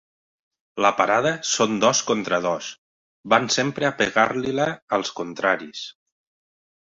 [0.83, 2.69] La parada són dos contra dos,
[3.33, 4.67] van sempre a pegar-li-la
[4.99, 5.85] als contraris.